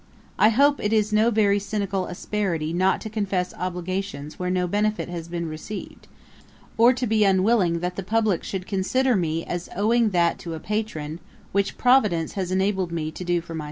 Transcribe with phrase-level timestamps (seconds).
[0.39, 5.09] I hope it is no very cynical asperity not to confess obligations where no benefit
[5.09, 6.07] has been received,
[6.75, 10.59] or to be unwilling that the Publick should consider me as owing that to a
[10.59, 11.19] Patron,
[11.51, 13.59] which Providence has enabled me to do for myself.